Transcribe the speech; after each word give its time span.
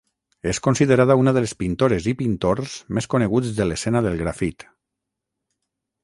És 0.51 0.59
considerada 0.67 1.17
una 1.23 1.33
de 1.37 1.41
les 1.43 1.51
pintores 1.59 2.07
i 2.11 2.13
pintors 2.21 2.73
més 2.99 3.07
coneguts 3.15 3.51
de 3.59 3.67
l'escena 3.67 4.01
del 4.07 4.17
grafit. 4.23 4.65